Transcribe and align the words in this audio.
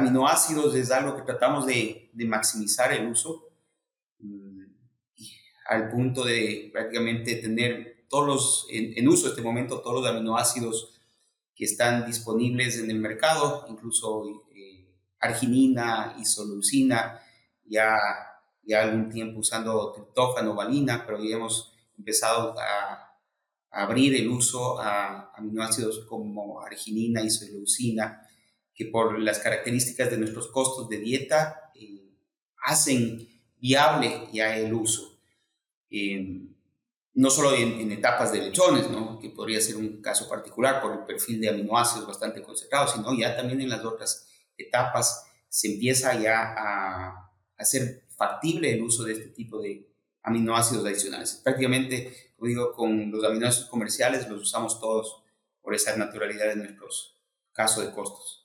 aminoácidos 0.00 0.74
es 0.74 0.90
algo 0.90 1.16
que 1.16 1.22
tratamos 1.22 1.66
de, 1.66 2.10
maximizar 2.26 2.92
el 2.92 3.08
uso 3.08 3.48
mm, 4.18 4.64
al 5.68 5.88
punto 5.88 6.24
de 6.24 6.70
prácticamente 6.72 7.36
tener 7.36 8.04
todos 8.08 8.26
los, 8.26 8.66
en, 8.70 9.08
uso 9.08 9.28
este 9.28 9.42
momento, 9.42 9.80
todos 9.80 10.02
los 10.02 10.10
aminoácidos 10.10 11.00
que 11.54 11.64
están 11.64 12.06
disponibles 12.06 12.78
en 12.78 12.90
el 12.90 12.98
mercado, 12.98 13.66
incluso 13.68 14.24
eh, 14.54 14.92
arginina, 15.20 16.16
isoleucina, 16.18 17.20
ya, 17.64 17.96
ya 18.64 18.82
algún 18.82 19.08
tiempo 19.10 19.40
usando 19.40 19.92
triptófano, 19.92 20.54
valina, 20.54 21.04
pero 21.06 21.22
ya 21.22 21.36
hemos 21.36 21.72
empezado 21.96 22.54
a, 22.58 23.06
abrir 23.72 24.16
el 24.16 24.28
uso 24.28 24.80
a 24.80 25.30
aminoácidos 25.36 26.04
como 26.08 26.60
arginina, 26.60 27.22
isoleucina, 27.22 28.26
que 28.80 28.86
por 28.86 29.18
las 29.18 29.40
características 29.40 30.10
de 30.10 30.16
nuestros 30.16 30.48
costos 30.48 30.88
de 30.88 30.96
dieta 30.96 31.70
eh, 31.74 32.14
hacen 32.64 33.28
viable 33.58 34.26
ya 34.32 34.56
el 34.56 34.72
uso. 34.72 35.20
Eh, 35.90 36.46
no 37.12 37.28
solo 37.28 37.54
en, 37.54 37.92
etapas 37.92 38.32
de 38.32 38.40
lechones, 38.40 38.88
¿no? 38.88 39.18
que 39.18 39.28
podría 39.28 39.60
ser 39.60 39.76
un 39.76 40.00
caso 40.00 40.26
particular 40.30 40.80
por 40.80 40.92
el 40.92 41.04
perfil 41.04 41.42
de 41.42 41.50
aminoácidos 41.50 42.06
bastante 42.06 42.40
concentrado, 42.40 42.88
sino 42.88 43.14
ya 43.14 43.36
también 43.36 43.60
en 43.60 43.68
las 43.68 43.84
otras 43.84 44.26
etapas 44.56 45.26
se 45.50 45.74
empieza 45.74 46.18
ya 46.18 46.54
a 46.56 47.30
hacer 47.58 48.06
factible 48.16 48.72
el 48.72 48.82
uso 48.82 49.04
de 49.04 49.12
este 49.12 49.28
tipo 49.28 49.60
de 49.60 49.92
aminoácidos 50.22 50.86
adicionales. 50.86 51.38
Prácticamente, 51.44 52.32
como 52.34 52.48
digo, 52.48 52.72
con 52.72 53.10
los 53.10 53.22
aminoácidos 53.22 53.68
comerciales 53.68 54.26
los 54.26 54.40
usamos 54.40 54.80
todos 54.80 55.22
por 55.60 55.74
esa 55.74 55.94
naturalidad 55.98 56.46
de 56.46 56.56
nuestros 56.56 57.20
casos 57.52 57.84
de 57.84 57.92
costos. 57.92 58.40